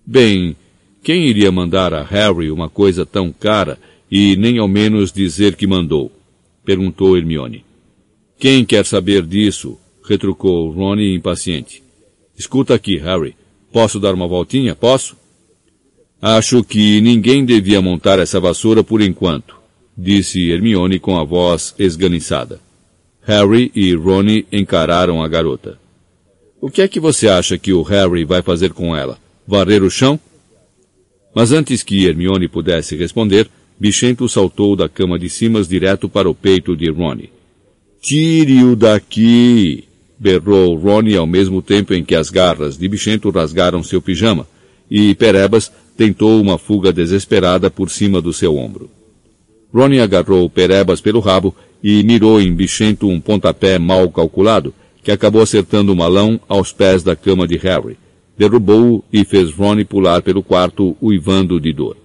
[0.05, 0.55] Bem,
[1.03, 3.77] quem iria mandar a Harry uma coisa tão cara
[4.09, 6.13] e nem ao menos dizer que mandou?
[6.63, 7.65] perguntou Hermione.
[8.39, 9.77] Quem quer saber disso?
[10.07, 11.83] retrucou Ronnie impaciente.
[12.37, 13.35] Escuta aqui, Harry.
[13.73, 14.75] Posso dar uma voltinha?
[14.75, 15.17] Posso?
[16.21, 19.60] Acho que ninguém devia montar essa vassoura por enquanto,
[20.01, 22.59] disse Hermione com a voz esganiçada.
[23.21, 25.77] Harry e Ronnie encararam a garota.
[26.59, 29.19] O que é que você acha que o Harry vai fazer com ela?
[29.47, 30.19] Varrer o chão?
[31.35, 33.47] Mas antes que Hermione pudesse responder,
[33.79, 37.29] Bichento saltou da cama de cimas direto para o peito de Ronnie.
[38.01, 39.83] Tire-o daqui!
[40.17, 44.47] berrou Ronnie ao mesmo tempo em que as garras de Bichento rasgaram seu pijama,
[44.89, 48.89] e Perebas tentou uma fuga desesperada por cima do seu ombro.
[49.73, 55.41] Ronnie agarrou Perebas pelo rabo e mirou em bichento um pontapé mal calculado, que acabou
[55.41, 57.97] acertando o malão aos pés da cama de Harry.
[58.37, 61.97] Derrubou-o e fez Ronnie pular pelo quarto, uivando de dor.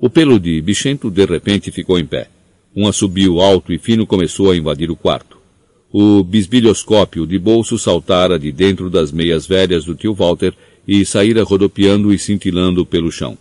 [0.00, 2.28] O pelo de bichento de repente ficou em pé.
[2.74, 5.38] Um assobio alto e fino começou a invadir o quarto.
[5.92, 10.54] O bisbilhoscópio de bolso saltara de dentro das meias velhas do tio Walter
[10.86, 13.36] e saíra rodopiando e cintilando pelo chão.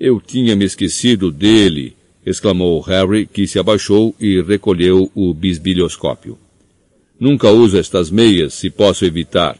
[0.00, 6.38] Eu tinha me esquecido dele, exclamou Harry, que se abaixou e recolheu o bisbilhoscópio.
[7.18, 9.56] Nunca uso estas meias se posso evitar.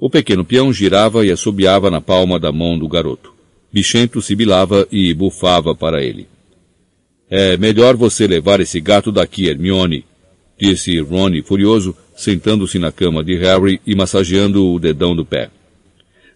[0.00, 3.32] O pequeno peão girava e assobiava na palma da mão do garoto.
[3.72, 6.26] Bichento sibilava e bufava para ele.
[7.30, 10.04] É melhor você levar esse gato daqui, Hermione,
[10.60, 15.50] disse Ronnie furioso, sentando-se na cama de Harry e massageando o dedão do pé.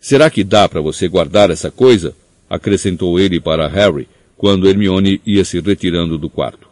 [0.00, 2.14] Será que dá para você guardar essa coisa?
[2.48, 6.68] acrescentou ele para Harry, quando Hermione ia se retirando do quarto.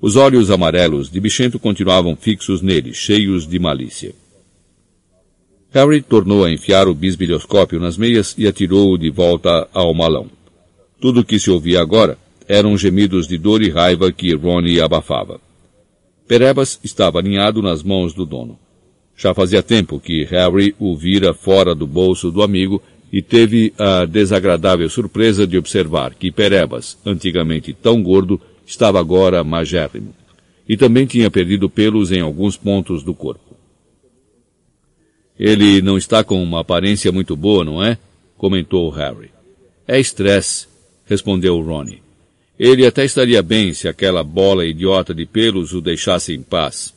[0.00, 4.14] Os olhos amarelos de Bichento continuavam fixos nele, cheios de malícia.
[5.72, 10.30] Harry tornou a enfiar o bisbilhoscópio nas meias e atirou-o de volta ao malão.
[11.00, 15.40] Tudo o que se ouvia agora eram gemidos de dor e raiva que Ronnie abafava.
[16.28, 18.56] Perebas estava alinhado nas mãos do dono.
[19.16, 22.80] Já fazia tempo que Harry o vira fora do bolso do amigo
[23.14, 30.12] e teve a desagradável surpresa de observar que Perebas, antigamente tão gordo, estava agora magérrimo.
[30.68, 33.56] E também tinha perdido pelos em alguns pontos do corpo.
[35.38, 37.98] Ele não está com uma aparência muito boa, não é?
[38.36, 39.30] comentou Harry.
[39.86, 40.66] É estresse,
[41.06, 42.02] respondeu Ronnie.
[42.58, 46.92] Ele até estaria bem se aquela bola idiota de pelos o deixasse em paz.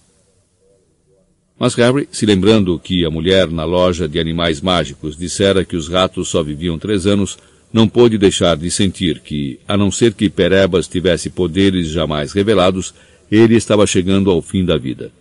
[1.60, 5.88] Mas Harry, se lembrando que a mulher na loja de animais mágicos dissera que os
[5.88, 7.38] ratos só viviam três anos,
[7.74, 12.94] não pôde deixar de sentir que, a não ser que Perebas tivesse poderes jamais revelados,
[13.32, 15.12] ele estava chegando ao fim da vida.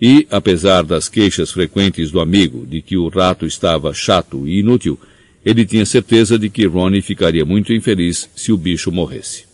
[0.00, 4.98] E, apesar das queixas frequentes do amigo de que o rato estava chato e inútil,
[5.44, 9.49] ele tinha certeza de que Ronnie ficaria muito infeliz se o bicho morresse.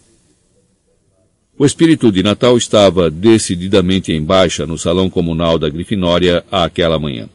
[1.58, 7.30] O espírito de Natal estava decididamente em baixa no salão comunal da Grifinória àquela manhã.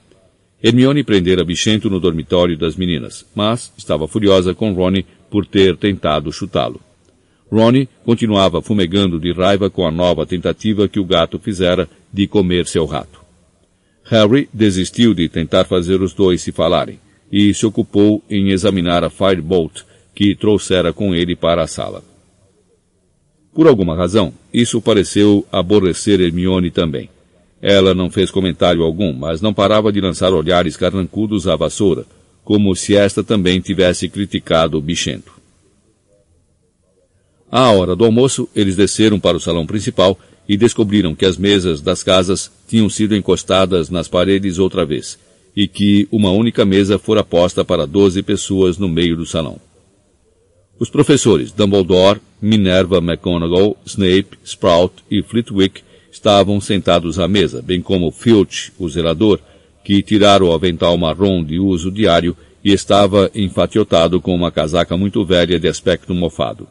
[0.64, 6.32] Hermione prendera Bichento no dormitório das meninas, mas estava furiosa com Ronnie por ter tentado
[6.32, 6.80] chutá-lo.
[7.52, 12.68] Ronnie continuava fumegando de raiva com a nova tentativa que o gato fizera de comer
[12.68, 13.22] seu rato.
[14.04, 17.00] Harry desistiu de tentar fazer os dois se falarem
[17.32, 19.82] e se ocupou em examinar a Firebolt
[20.14, 22.11] que trouxera com ele para a sala.
[23.54, 27.10] Por alguma razão, isso pareceu aborrecer Hermione também.
[27.62, 32.06] Ela não fez comentário algum, mas não parava de lançar olhares carrancudos à vassoura,
[32.44, 35.34] como se esta também tivesse criticado o bichento.
[37.52, 41.82] À hora do almoço, eles desceram para o salão principal e descobriram que as mesas
[41.82, 45.20] das casas tinham sido encostadas nas paredes outra vez,
[45.56, 49.60] e que uma única mesa fora posta para doze pessoas no meio do salão.
[50.82, 58.10] Os professores Dumbledore, Minerva McGonagall, Snape, Sprout e Flitwick estavam sentados à mesa, bem como
[58.10, 59.40] Filch, o zelador,
[59.84, 65.24] que tirara o avental marrom de uso diário e estava enfatiotado com uma casaca muito
[65.24, 66.68] velha de aspecto mofado.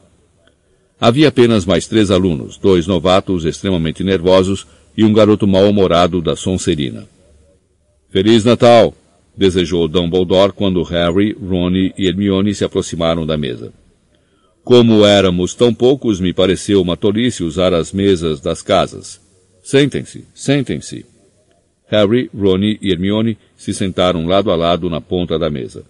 [1.00, 7.06] Havia apenas mais três alunos, dois novatos extremamente nervosos e um garoto mal-humorado da Sonserina.
[8.10, 8.92] Feliz Natal!
[9.36, 13.72] desejou Dumbledore quando Harry, Ron e Hermione se aproximaram da mesa.
[14.70, 19.20] Como éramos tão poucos, me pareceu uma tolice usar as mesas das casas.
[19.64, 21.04] Sentem-se, sentem-se.
[21.88, 25.84] Harry, Ron e Hermione se sentaram lado a lado na ponta da mesa.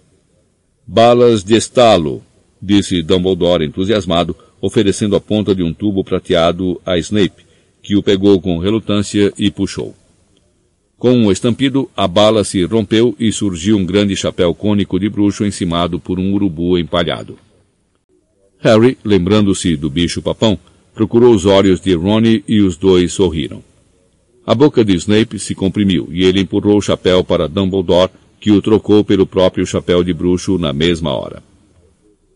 [0.87, 2.23] Balas de estalo,
[2.63, 7.45] disse Dumbledore entusiasmado, oferecendo a ponta de um tubo prateado a Snape,
[7.83, 9.95] que o pegou com relutância e puxou.
[10.97, 15.45] Com um estampido, a bala se rompeu e surgiu um grande chapéu cônico de bruxo
[15.45, 17.37] encimado por um urubu empalhado.
[18.61, 20.59] Harry, lembrando-se do bicho-papão,
[20.95, 23.63] procurou os olhos de Ronnie e os dois sorriram.
[24.47, 28.61] A boca de Snape se comprimiu e ele empurrou o chapéu para Dumbledore, que o
[28.61, 31.43] trocou pelo próprio chapéu de bruxo na mesma hora.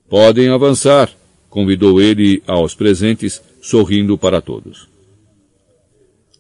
[0.09, 1.11] Podem avançar,
[1.49, 4.87] convidou ele aos presentes, sorrindo para todos.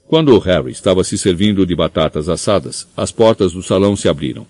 [0.06, 4.46] Quando Harry estava se servindo de batatas assadas, as portas do salão se abriram.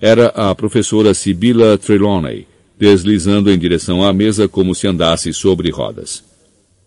[0.00, 2.46] Era a professora Sibylla Trelawney,
[2.78, 6.24] deslizando em direção à mesa como se andasse sobre rodas.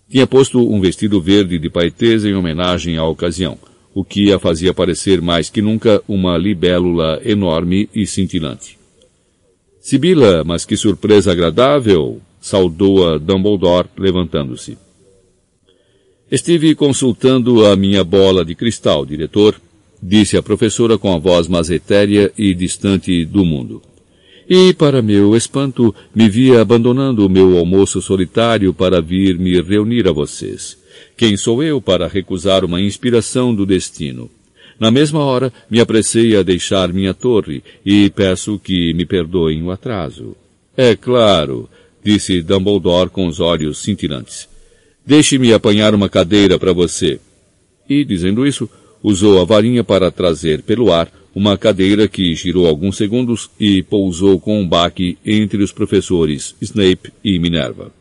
[0.09, 3.57] Tinha posto um vestido verde de paetês em homenagem à ocasião,
[3.93, 8.77] o que a fazia parecer mais que nunca uma libélula enorme e cintilante.
[9.81, 12.21] Sibila, mas que surpresa agradável!
[12.39, 14.77] saudou-a Dumbledore, levantando-se.
[16.31, 19.61] Estive consultando a minha bola de cristal, diretor,
[20.01, 23.81] disse a professora com a voz mais etérea e distante do mundo.
[24.53, 30.09] E, para meu espanto, me via abandonando o meu almoço solitário para vir me reunir
[30.09, 30.77] a vocês.
[31.15, 34.29] Quem sou eu para recusar uma inspiração do destino?
[34.77, 39.71] Na mesma hora, me apressei a deixar minha torre e peço que me perdoem o
[39.71, 40.35] atraso.
[40.75, 41.69] É claro,
[42.03, 44.49] disse Dumbledore com os olhos cintilantes.
[45.05, 47.21] Deixe-me apanhar uma cadeira para você.
[47.89, 48.69] E, dizendo isso,
[49.01, 54.39] usou a varinha para trazer pelo ar uma cadeira que girou alguns segundos e pousou
[54.39, 57.91] com um baque entre os professores Snape e Minerva.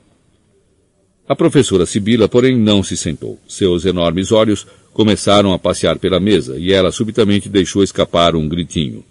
[1.29, 3.39] A professora Sibila, porém, não se sentou.
[3.47, 9.05] Seus enormes olhos começaram a passear pela mesa e ela subitamente deixou escapar um gritinho.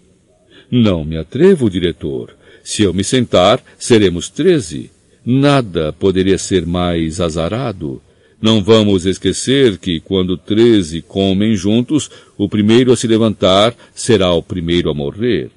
[0.69, 2.35] Não me atrevo, diretor.
[2.61, 4.91] Se eu me sentar, seremos treze.
[5.25, 8.01] Nada poderia ser mais azarado.
[8.41, 14.41] Não vamos esquecer que quando treze comem juntos, o primeiro a se levantar será o
[14.41, 15.49] primeiro a morrer.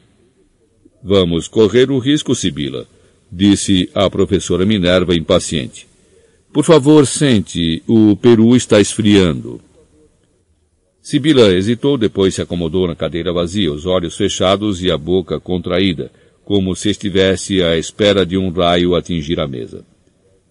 [1.02, 2.86] Vamos correr o risco, Sibila,
[3.30, 5.86] disse a professora Minerva impaciente.
[6.52, 9.60] Por favor, sente, o peru está esfriando.
[11.00, 16.10] Sibila hesitou, depois se acomodou na cadeira vazia, os olhos fechados e a boca contraída,
[16.44, 19.84] como se estivesse à espera de um raio atingir a mesa.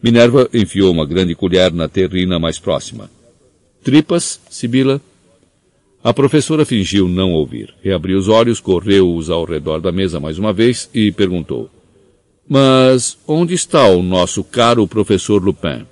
[0.02, 3.10] Minerva enfiou uma grande colher na terrina mais próxima.
[3.84, 5.02] Tripas, Sibila?
[6.04, 7.74] A professora fingiu não ouvir.
[7.84, 11.70] Reabriu os olhos, correu-os ao redor da mesa mais uma vez e perguntou.
[12.50, 15.86] Mas onde está o nosso caro professor Lupin?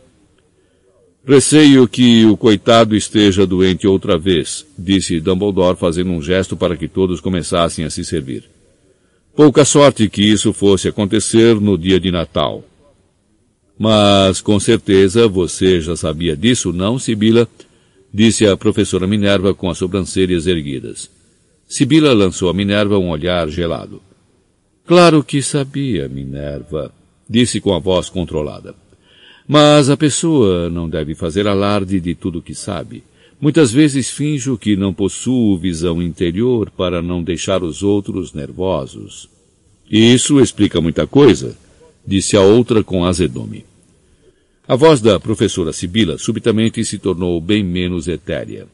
[1.26, 6.88] Receio que o coitado esteja doente outra vez, disse Dumbledore fazendo um gesto para que
[6.88, 8.46] todos começassem a se servir.
[9.36, 12.64] Pouca sorte que isso fosse acontecer no dia de Natal.
[13.80, 17.48] Mas, com certeza, você já sabia disso, não, Sibila?
[18.14, 21.10] Disse a professora Minerva com as sobrancelhas erguidas.
[21.66, 24.02] Sibila lançou a Minerva um olhar gelado.
[24.86, 26.92] Claro que sabia, Minerva,
[27.30, 28.76] disse com a voz controlada.
[29.48, 33.02] Mas a pessoa não deve fazer alarde de tudo que sabe.
[33.40, 39.30] Muitas vezes finjo que não possuo visão interior para não deixar os outros nervosos.
[39.90, 41.56] Isso explica muita coisa,
[42.06, 43.69] disse a outra com azedume.
[44.70, 48.68] A voz da professora Sibila subitamente se tornou bem menos etérea.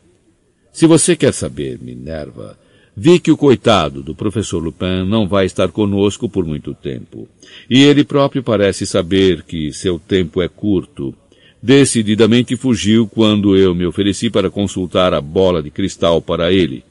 [0.73, 2.59] Se você quer saber, Minerva,
[2.93, 7.29] vi que o coitado do professor Lupin não vai estar conosco por muito tempo.
[7.69, 11.15] E ele próprio parece saber que seu tempo é curto.
[11.63, 16.83] Decididamente fugiu quando eu me ofereci para consultar a bola de cristal para ele.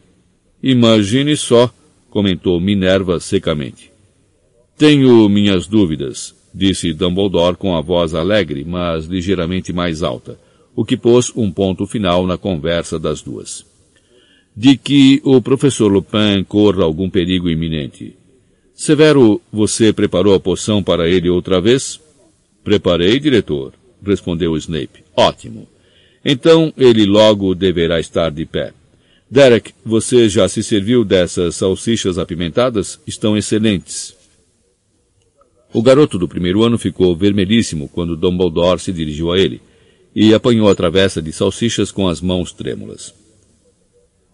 [0.63, 1.71] Imagine só,
[2.09, 3.93] comentou Minerva secamente.
[4.79, 10.39] Tenho minhas dúvidas, disse Dumbledore com a voz alegre, mas ligeiramente mais alta,
[10.77, 13.67] o que pôs um ponto final na conversa das duas.
[14.57, 18.15] De que o professor Lupin corra algum perigo iminente.
[18.73, 22.01] Severo, você preparou a poção para ele outra vez?
[22.63, 23.73] Preparei, diretor,
[24.05, 25.03] respondeu Snape.
[25.17, 25.67] Ótimo.
[26.25, 28.73] Então ele logo deverá estar de pé.
[29.31, 33.01] Derek, você já se serviu dessas salsichas apimentadas?
[33.07, 34.15] Estão excelentes.
[35.75, 39.61] O garoto do primeiro ano ficou vermelhíssimo quando Dumbledore se dirigiu a ele
[40.15, 43.13] e apanhou a travessa de salsichas com as mãos trêmulas.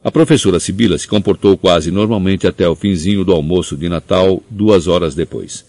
[0.05, 4.86] A professora Sibila se comportou quase normalmente até o finzinho do almoço de Natal, duas
[4.86, 5.64] horas depois.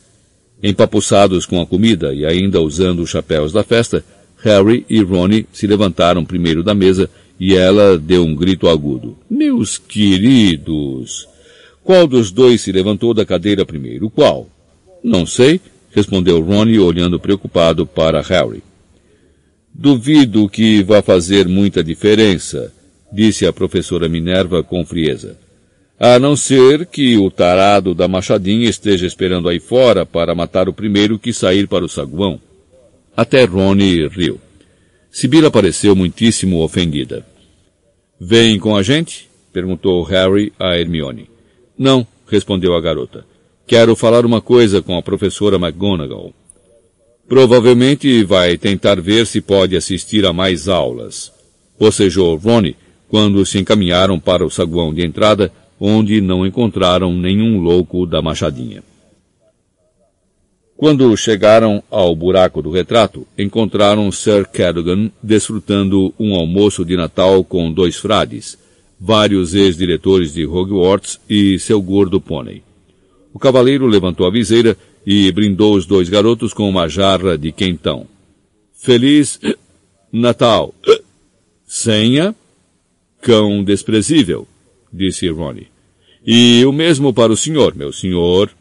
[0.62, 4.04] Empapuçados com a comida e ainda usando os chapéus da festa,
[4.44, 7.10] Harry e Ronnie se levantaram primeiro da mesa
[7.40, 9.18] e ela deu um grito agudo.
[9.30, 11.30] Meus queridos!
[11.82, 14.10] Qual dos dois se levantou da cadeira primeiro?
[14.10, 14.50] Qual?
[15.04, 15.60] Não sei,
[15.92, 18.64] respondeu Ronnie olhando preocupado para Harry.
[19.74, 22.74] Duvido que vá fazer muita diferença,
[23.12, 25.38] disse a professora Minerva com frieza.
[26.00, 30.74] A não ser que o tarado da machadinha esteja esperando aí fora para matar o
[30.74, 32.40] primeiro que sair para o saguão.
[33.16, 34.40] Até Ronnie riu.
[35.12, 37.26] Sibila pareceu muitíssimo ofendida.
[38.20, 39.30] Vem com a gente?
[39.52, 41.30] perguntou Harry a Hermione.
[41.78, 43.26] Não, respondeu a garota.
[43.72, 46.34] Quero falar uma coisa com a professora McGonagall.
[47.26, 51.32] Provavelmente vai tentar ver se pode assistir a mais aulas.
[51.80, 52.76] Bocejou Ronnie
[53.08, 58.84] quando se encaminharam para o saguão de entrada, onde não encontraram nenhum louco da machadinha.
[60.76, 67.72] Quando chegaram ao buraco do retrato, encontraram Sir Cadogan desfrutando um almoço de Natal com
[67.72, 68.58] dois frades,
[69.00, 72.64] vários ex-diretores de Hogwarts e seu gordo pônei.
[73.34, 78.08] O cavaleiro levantou a viseira e brindou os dois garotos com uma jarra de quentão.
[78.74, 79.40] Feliz
[80.12, 80.74] Natal.
[81.66, 82.36] Senha?
[83.22, 84.48] Cão desprezível,
[84.92, 85.68] disse Ronnie.
[86.26, 88.52] E o mesmo para o senhor, meu senhor,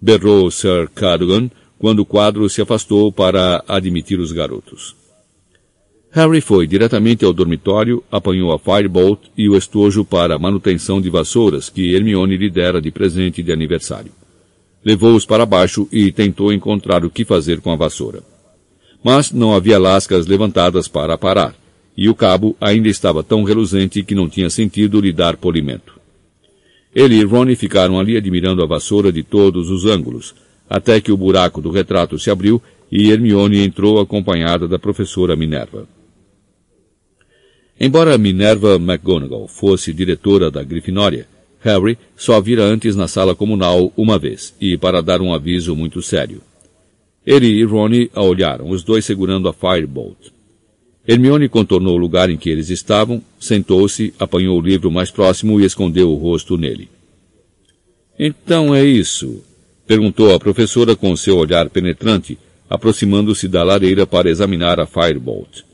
[0.00, 4.97] berrou Sir Cadogan quando o quadro se afastou para admitir os garotos.
[6.10, 11.68] Harry foi diretamente ao dormitório, apanhou a Firebolt e o estojo para manutenção de vassouras
[11.68, 14.10] que Hermione lhe dera de presente de aniversário.
[14.82, 18.22] Levou-os para baixo e tentou encontrar o que fazer com a vassoura.
[19.04, 21.54] Mas não havia lascas levantadas para parar,
[21.94, 25.98] e o cabo ainda estava tão reluzente que não tinha sentido lhe dar polimento.
[26.94, 30.34] Ele e Ronnie ficaram ali admirando a vassoura de todos os ângulos,
[30.70, 35.86] até que o buraco do retrato se abriu e Hermione entrou acompanhada da professora Minerva.
[37.80, 41.28] Embora Minerva McGonagall fosse diretora da Grifinória,
[41.60, 46.02] Harry só vira antes na sala comunal uma vez, e para dar um aviso muito
[46.02, 46.40] sério.
[47.24, 50.32] Ele e Ronnie a olharam, os dois segurando a Firebolt.
[51.06, 55.64] Hermione contornou o lugar em que eles estavam, sentou-se, apanhou o livro mais próximo e
[55.64, 56.88] escondeu o rosto nele.
[58.18, 59.42] Então é isso?
[59.86, 62.36] perguntou a professora com seu olhar penetrante,
[62.68, 65.67] aproximando-se da lareira para examinar a Firebolt.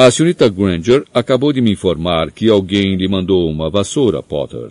[0.00, 4.70] A senhorita Granger acabou de me informar que alguém lhe mandou uma vassoura, Potter.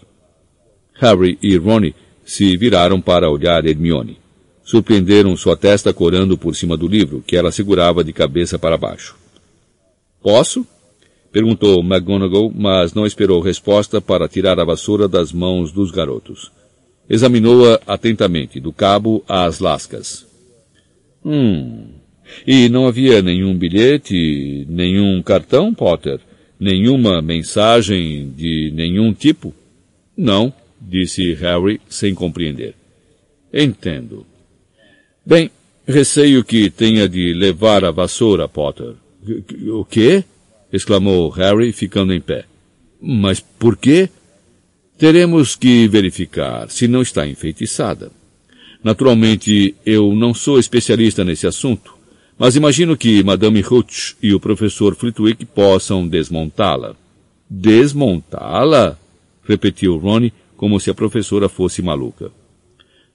[0.93, 4.19] Harry e Ronnie se viraram para olhar Hermione.
[4.63, 9.17] Surpreenderam sua testa corando por cima do livro, que ela segurava de cabeça para baixo.
[10.23, 10.65] Posso?
[11.29, 16.53] Perguntou McGonagall, mas não esperou resposta para tirar a vassoura das mãos dos garotos.
[17.09, 20.25] Examinou-a atentamente, do cabo às lascas.
[21.25, 21.96] Hum.
[22.45, 26.19] E não havia nenhum bilhete, nenhum cartão, Potter?
[26.59, 29.53] Nenhuma mensagem de nenhum tipo?
[30.15, 30.51] Não,
[30.81, 32.73] disse Harry sem compreender.
[33.53, 34.25] Entendo.
[35.25, 35.51] Bem,
[35.87, 38.93] receio que tenha de levar a vassoura, Potter.
[39.69, 40.23] O quê?
[40.71, 42.45] exclamou Harry, ficando em pé.
[43.01, 44.09] Mas por quê?
[44.97, 48.11] Teremos que verificar se não está enfeitiçada.
[48.83, 51.96] Naturalmente, eu não sou especialista nesse assunto,
[52.37, 56.95] mas imagino que Madame Hooch e o professor Flitwick possam desmontá-la.
[57.49, 58.97] Desmontá-la?
[59.43, 62.31] repetiu Ronnie, como se a professora fosse maluca.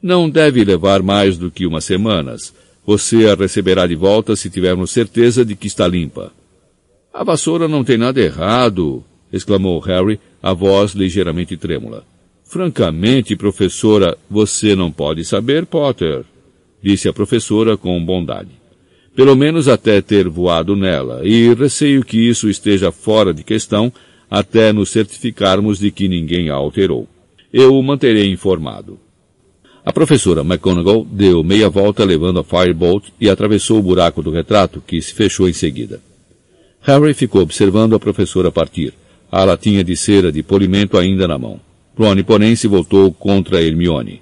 [0.03, 2.53] Não deve levar mais do que umas semanas.
[2.85, 6.33] Você a receberá de volta se tivermos certeza de que está limpa.
[7.12, 12.05] A vassoura não tem nada errado, exclamou Harry, a voz ligeiramente trêmula.
[12.45, 16.25] Francamente, professora, você não pode saber, Potter,
[16.83, 18.61] disse a professora com bondade.
[19.14, 23.92] Pelo menos até ter voado nela, e receio que isso esteja fora de questão
[24.30, 27.06] até nos certificarmos de que ninguém a alterou.
[27.52, 28.98] Eu o manterei informado.
[29.84, 34.82] A professora McGonagall deu meia volta levando a Firebolt e atravessou o buraco do retrato,
[34.86, 36.00] que se fechou em seguida.
[36.80, 38.94] Harry ficou observando a professora partir,
[39.30, 41.60] a latinha de cera de polimento ainda na mão.
[41.98, 44.22] Ron, porém, se voltou contra Hermione.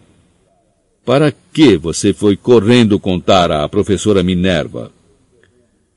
[1.04, 4.92] Para que você foi correndo contar à professora Minerva?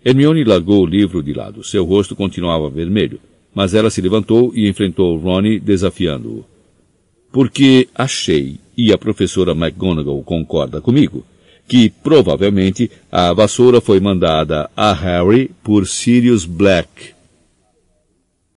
[0.03, 1.63] Hermione largou o livro de lado.
[1.63, 3.19] Seu rosto continuava vermelho,
[3.53, 6.45] mas ela se levantou e enfrentou Ronnie, desafiando-o.
[7.31, 11.25] Porque achei, e a professora McGonagall concorda comigo,
[11.67, 17.12] que provavelmente a vassoura foi mandada a Harry por Sirius Black.